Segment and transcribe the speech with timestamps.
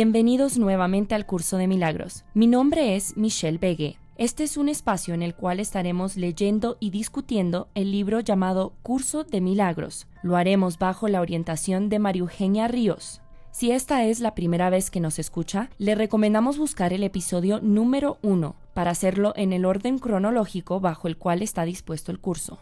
[0.00, 2.24] Bienvenidos nuevamente al curso de milagros.
[2.32, 3.98] Mi nombre es Michelle Begue.
[4.16, 9.24] Este es un espacio en el cual estaremos leyendo y discutiendo el libro llamado Curso
[9.24, 10.06] de Milagros.
[10.22, 13.22] Lo haremos bajo la orientación de María Eugenia Ríos.
[13.50, 18.18] Si esta es la primera vez que nos escucha, le recomendamos buscar el episodio número
[18.22, 22.60] 1 para hacerlo en el orden cronológico bajo el cual está dispuesto el curso.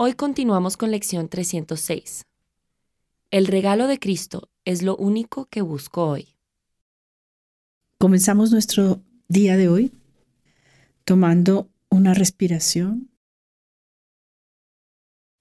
[0.00, 2.24] Hoy continuamos con lección 306.
[3.32, 6.36] El regalo de Cristo es lo único que busco hoy.
[7.98, 9.92] Comenzamos nuestro día de hoy
[11.04, 13.10] tomando una respiración,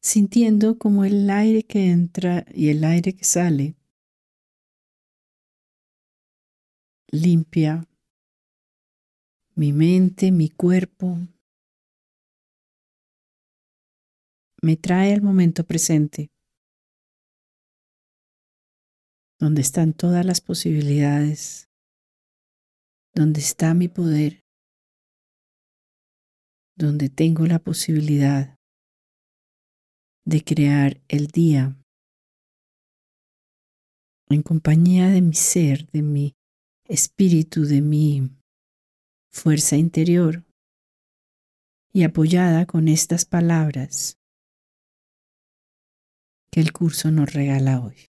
[0.02, 3.76] sintiendo como el aire que entra y el aire que sale
[7.12, 7.88] limpia
[9.54, 11.20] mi mente, mi cuerpo,
[14.62, 16.32] me trae al momento presente,
[19.40, 21.70] donde están todas las posibilidades,
[23.14, 24.44] donde está mi poder,
[26.76, 28.58] donde tengo la posibilidad
[30.26, 31.76] de crear el día
[34.30, 36.36] en compañía de mi ser, de mi
[36.86, 38.30] espíritu, de mi
[39.32, 40.44] fuerza interior
[41.94, 44.17] y apoyada con estas palabras
[46.60, 48.10] el curso nos regala hoy.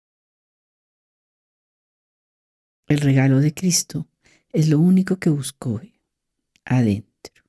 [2.86, 4.06] El regalo de Cristo
[4.52, 5.98] es lo único que busco hoy,
[6.66, 7.42] adentro.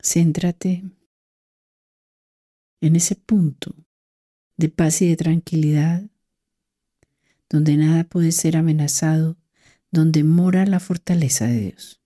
[0.00, 0.84] Céntrate
[2.80, 3.74] en ese punto
[4.56, 6.04] de paz y de tranquilidad,
[7.50, 9.36] donde nada puede ser amenazado,
[9.90, 12.00] donde mora la fortaleza de Dios.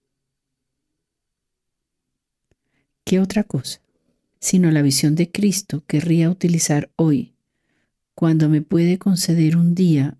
[3.05, 3.86] ¿Qué otra cosa?
[4.41, 7.35] Sino la visión de Cristo querría utilizar hoy,
[8.15, 10.19] cuando me puede conceder un día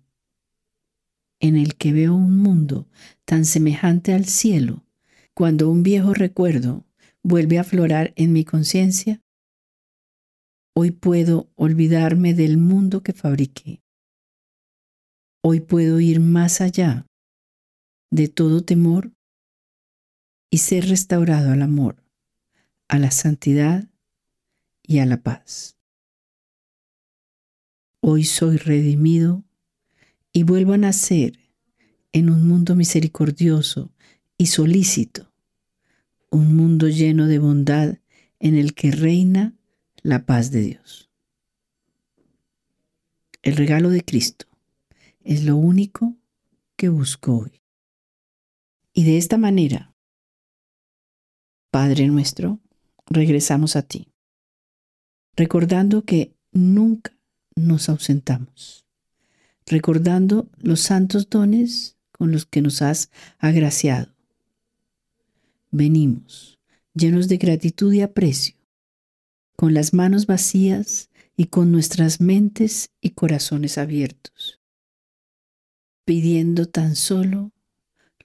[1.39, 2.87] en el que veo un mundo
[3.25, 4.83] tan semejante al cielo,
[5.33, 6.85] cuando un viejo recuerdo
[7.23, 9.21] vuelve a aflorar en mi conciencia?
[10.73, 13.81] Hoy puedo olvidarme del mundo que fabriqué.
[15.43, 17.05] Hoy puedo ir más allá
[18.11, 19.11] de todo temor
[20.49, 22.03] y ser restaurado al amor,
[22.87, 23.89] a la santidad
[24.87, 25.77] y a la paz.
[27.99, 29.43] Hoy soy redimido
[30.31, 31.37] y vuelvo a nacer
[32.13, 33.91] en un mundo misericordioso
[34.37, 35.33] y solícito,
[36.31, 37.97] un mundo lleno de bondad
[38.39, 39.55] en el que reina
[40.03, 41.09] la paz de Dios.
[43.41, 44.45] El regalo de Cristo
[45.21, 46.15] es lo único
[46.77, 47.61] que busco hoy.
[48.93, 49.93] Y de esta manera,
[51.71, 52.59] Padre nuestro,
[53.09, 54.13] regresamos a ti
[55.37, 57.15] recordando que nunca
[57.55, 58.85] nos ausentamos,
[59.67, 64.11] recordando los santos dones con los que nos has agraciado.
[65.69, 66.57] Venimos
[66.95, 68.55] llenos de gratitud y aprecio,
[69.55, 74.59] con las manos vacías y con nuestras mentes y corazones abiertos,
[76.03, 77.51] pidiendo tan solo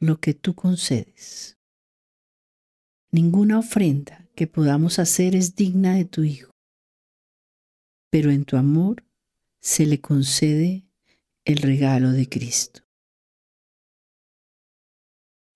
[0.01, 1.59] lo que tú concedes.
[3.11, 6.52] Ninguna ofrenda que podamos hacer es digna de tu Hijo
[8.13, 9.03] pero en tu amor
[9.59, 10.85] se le concede
[11.47, 12.83] el regalo de Cristo.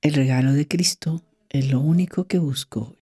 [0.00, 3.04] El regalo de Cristo es lo único que busco hoy.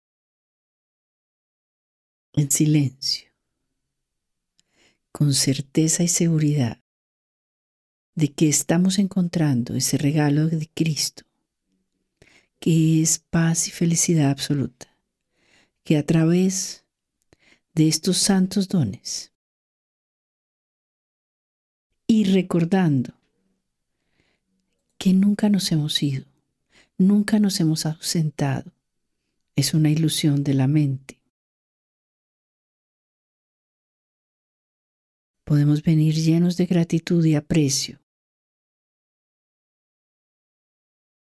[2.33, 3.29] En silencio,
[5.13, 6.83] con certeza y seguridad
[8.15, 11.23] de que estamos encontrando ese regalo de Cristo,
[12.59, 14.93] que es paz y felicidad absoluta,
[15.85, 16.83] que a través
[17.73, 19.31] de estos santos dones
[22.07, 23.13] y recordando
[24.97, 26.25] que nunca nos hemos ido,
[26.97, 28.71] nunca nos hemos ausentado,
[29.55, 31.21] es una ilusión de la mente.
[35.43, 37.99] Podemos venir llenos de gratitud y aprecio,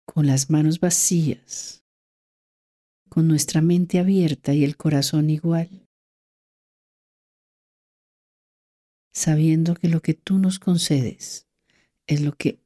[0.05, 1.83] con las manos vacías,
[3.09, 5.84] con nuestra mente abierta y el corazón igual.
[9.15, 11.47] Sabiendo que lo que tú nos concedes
[12.07, 12.59] es lo que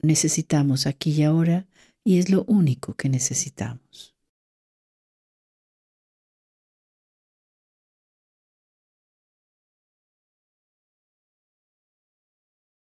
[0.00, 1.68] necesitamos aquí y ahora
[2.02, 4.16] y es lo único que necesitamos.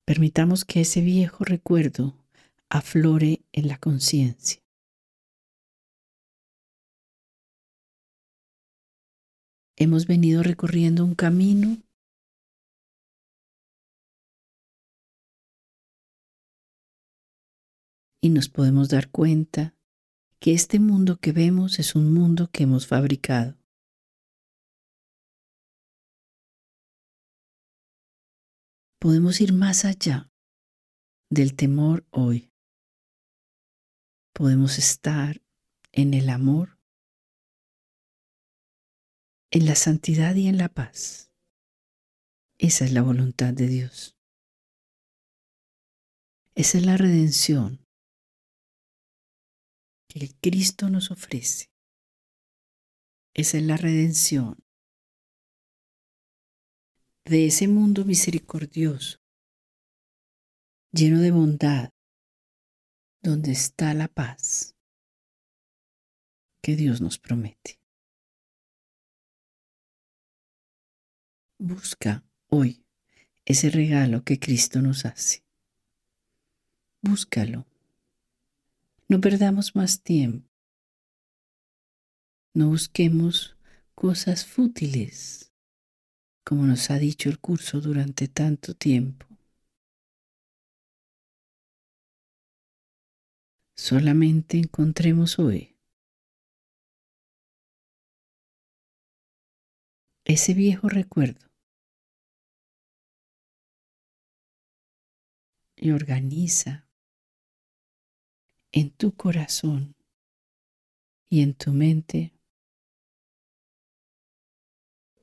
[0.04, 2.16] Permitamos que ese viejo recuerdo
[2.70, 4.62] aflore en la conciencia.
[9.76, 11.76] Hemos venido recorriendo un camino
[18.26, 19.76] y nos podemos dar cuenta
[20.40, 23.56] que este mundo que vemos es un mundo que hemos fabricado.
[28.99, 30.32] Podemos ir más allá
[31.31, 32.50] del temor hoy.
[34.32, 35.40] Podemos estar
[35.93, 36.81] en el amor,
[39.52, 41.31] en la santidad y en la paz.
[42.58, 44.17] Esa es la voluntad de Dios.
[46.56, 47.85] Esa es la redención
[50.16, 51.70] el Cristo nos ofrece.
[53.34, 54.64] Esa es la redención
[57.26, 59.18] de ese mundo misericordioso,
[60.90, 61.92] lleno de bondad,
[63.20, 64.74] donde está la paz
[66.62, 67.78] que Dios nos promete.
[71.58, 72.86] Busca hoy
[73.44, 75.44] ese regalo que Cristo nos hace.
[77.02, 77.66] Búscalo
[79.08, 80.49] no perdamos más tiempo.
[82.55, 83.56] No busquemos
[83.94, 85.53] cosas fútiles,
[86.44, 89.26] como nos ha dicho el curso durante tanto tiempo.
[93.76, 95.76] Solamente encontremos hoy
[100.25, 101.47] ese viejo recuerdo
[105.76, 106.85] y organiza
[108.76, 109.96] en tu corazón
[111.31, 112.34] y en tu mente,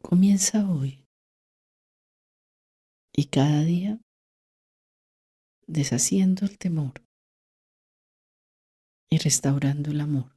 [0.02, 1.08] comienza hoy
[3.16, 4.00] y cada día
[5.68, 6.94] deshaciendo el temor
[9.12, 10.32] y restaurando el amor.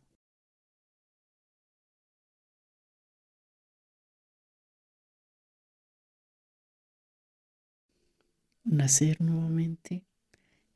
[8.64, 10.04] Nacer nuevamente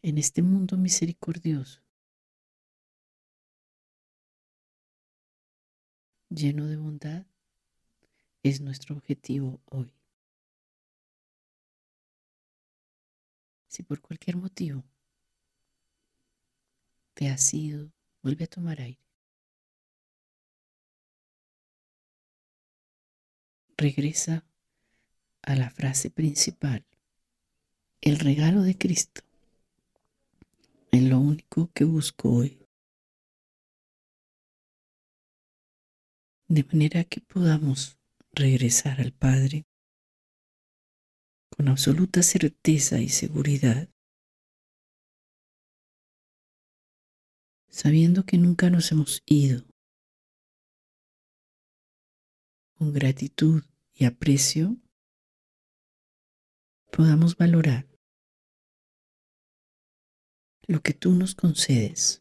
[0.00, 1.82] en este mundo misericordioso
[6.30, 7.26] lleno de bondad
[8.42, 9.92] es nuestro objetivo hoy.
[13.66, 14.84] Si por cualquier motivo
[17.14, 17.90] te has ido,
[18.22, 18.98] vuelve a tomar aire.
[23.76, 24.44] Regresa
[25.42, 26.84] a la frase principal.
[28.00, 29.22] El regalo de Cristo
[30.90, 32.59] es lo único que busco hoy.
[36.50, 37.96] De manera que podamos
[38.32, 39.68] regresar al Padre
[41.48, 43.88] con absoluta certeza y seguridad,
[47.68, 49.64] sabiendo que nunca nos hemos ido,
[52.74, 53.62] con gratitud
[53.94, 54.76] y aprecio,
[56.90, 57.86] podamos valorar
[60.66, 62.19] lo que tú nos concedes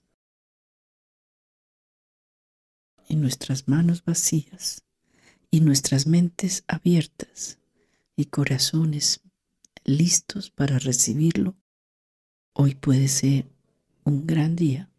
[3.10, 4.86] en nuestras manos vacías
[5.52, 7.60] y nuestras mentes abiertas
[8.16, 9.22] y corazones
[9.84, 11.58] listos para recibirlo,
[12.54, 13.50] hoy puede ser
[14.04, 14.90] un gran día.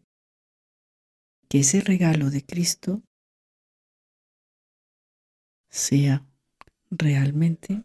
[1.47, 3.01] Que ese regalo de Cristo
[5.69, 6.25] sea
[6.89, 7.83] realmente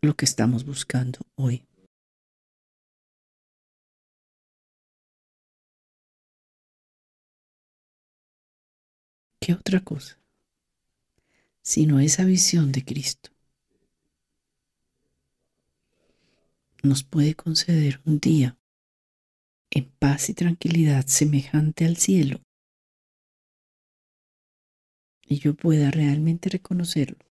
[0.00, 1.69] lo que estamos buscando hoy.
[9.40, 10.18] ¿Qué otra cosa?
[11.62, 13.30] Sino esa visión de Cristo.
[16.82, 18.58] Nos puede conceder un día
[19.70, 22.40] en paz y tranquilidad semejante al cielo
[25.26, 27.24] y yo pueda realmente reconocerlo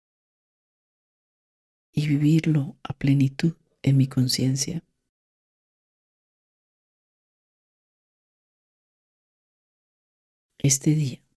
[1.93, 4.83] y vivirlo a plenitud en mi conciencia.
[10.59, 11.28] Este día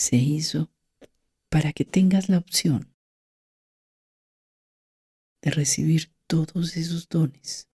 [0.00, 0.70] se hizo
[1.50, 2.90] para que tengas la opción
[5.42, 7.68] de recibir todos esos dones.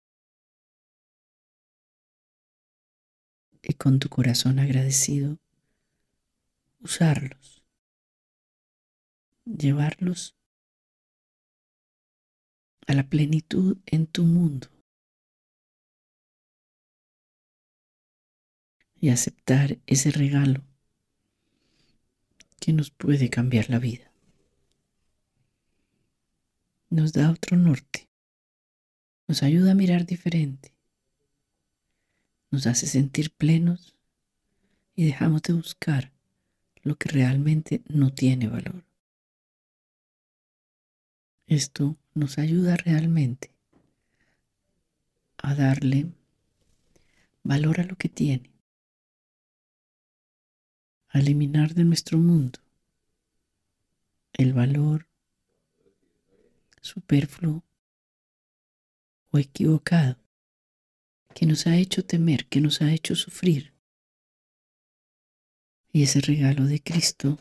[3.61, 5.37] Y con tu corazón agradecido
[6.79, 7.63] usarlos,
[9.45, 10.35] llevarlos
[12.87, 14.67] a la plenitud en tu mundo
[18.95, 20.63] y aceptar ese regalo
[22.65, 24.11] que nos puede cambiar la vida.
[26.89, 28.09] Nos da otro norte,
[29.27, 30.75] nos ayuda a mirar diferente
[32.55, 33.97] nos hace sentir plenos
[34.95, 36.13] y dejamos de buscar
[36.83, 38.85] lo que realmente no tiene valor.
[41.47, 43.51] Esto nos ayuda realmente
[45.37, 46.07] a darle
[47.43, 48.49] valor a lo que tiene,
[51.19, 52.59] eliminar de nuestro mundo
[54.33, 55.07] el valor
[56.81, 57.63] superfluo
[59.31, 60.17] o equivocado
[61.33, 63.73] que nos ha hecho temer, que nos ha hecho sufrir.
[65.91, 67.37] Y ese regalo de Cristo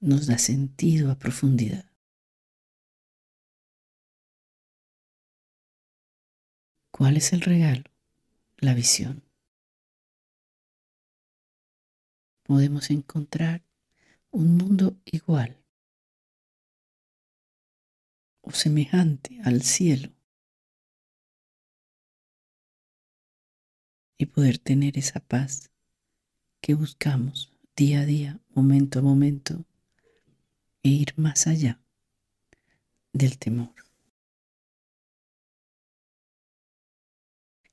[0.00, 1.90] nos da sentido a profundidad.
[6.90, 7.84] ¿Cuál es el regalo?
[8.58, 9.23] La visión.
[12.44, 13.62] Podemos encontrar
[14.30, 15.56] un mundo igual
[18.42, 20.12] o semejante al cielo
[24.18, 25.70] y poder tener esa paz
[26.60, 29.64] que buscamos día a día, momento a momento,
[30.82, 31.80] e ir más allá
[33.14, 33.74] del temor.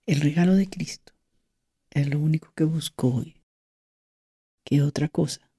[0.06, 1.14] El regalo de Cristo
[1.90, 3.41] es lo único que busco hoy.
[4.64, 5.52] ¿Qué otra cosa?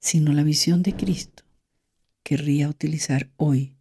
[0.00, 1.44] Sino la visión de Cristo
[2.22, 3.76] querría utilizar hoy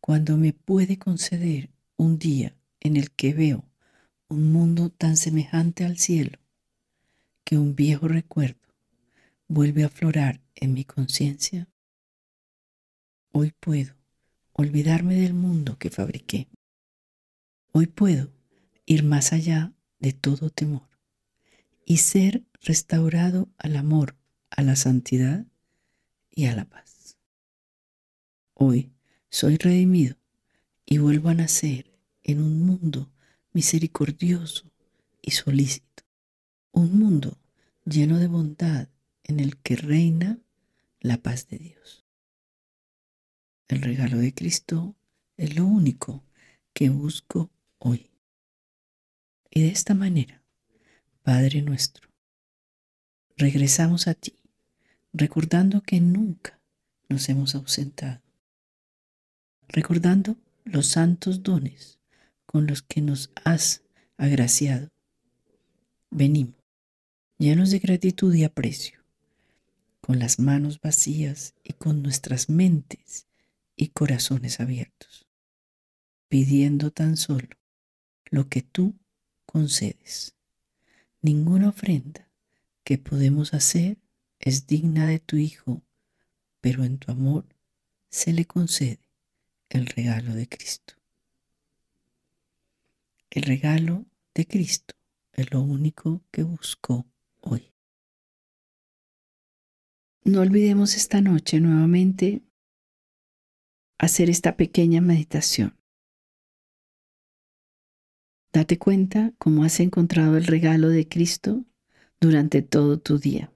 [0.00, 3.64] cuando me puede conceder un día en el que veo
[4.28, 6.38] un mundo tan semejante al cielo
[7.44, 8.60] que un viejo recuerdo
[9.48, 11.68] vuelve a aflorar en mi conciencia,
[13.32, 13.94] hoy puedo
[14.52, 16.48] olvidarme del mundo que fabriqué.
[17.72, 18.32] Hoy puedo
[18.86, 20.93] ir más allá de todo temor
[21.84, 24.16] y ser restaurado al amor,
[24.50, 25.46] a la santidad
[26.30, 27.18] y a la paz.
[28.54, 28.92] Hoy
[29.30, 30.16] soy redimido
[30.86, 31.90] y vuelvo a nacer
[32.22, 33.10] en un mundo
[33.52, 34.70] misericordioso
[35.20, 36.04] y solícito.
[36.72, 37.38] Un mundo
[37.84, 38.88] lleno de bondad
[39.24, 40.38] en el que reina
[41.00, 42.04] la paz de Dios.
[43.68, 44.94] El regalo de Cristo
[45.36, 46.22] es lo único
[46.72, 48.10] que busco hoy.
[49.50, 50.43] Y de esta manera,
[51.24, 52.10] Padre nuestro,
[53.38, 54.34] regresamos a ti,
[55.14, 56.60] recordando que nunca
[57.08, 58.20] nos hemos ausentado,
[59.68, 61.98] recordando los santos dones
[62.44, 63.84] con los que nos has
[64.18, 64.90] agraciado.
[66.10, 66.62] Venimos,
[67.38, 69.02] llenos de gratitud y aprecio,
[70.02, 73.28] con las manos vacías y con nuestras mentes
[73.76, 75.26] y corazones abiertos,
[76.28, 77.48] pidiendo tan solo
[78.26, 78.94] lo que tú
[79.46, 80.34] concedes.
[81.24, 82.28] Ninguna ofrenda
[82.84, 83.96] que podemos hacer
[84.40, 85.80] es digna de tu Hijo,
[86.60, 87.46] pero en tu amor
[88.10, 89.00] se le concede
[89.70, 90.92] el regalo de Cristo.
[93.30, 94.04] El regalo
[94.34, 94.96] de Cristo
[95.32, 97.06] es lo único que busco
[97.40, 97.72] hoy.
[100.24, 102.42] No olvidemos esta noche nuevamente
[103.96, 105.74] hacer esta pequeña meditación.
[108.54, 111.64] Date cuenta cómo has encontrado el regalo de Cristo
[112.20, 113.52] durante todo tu día.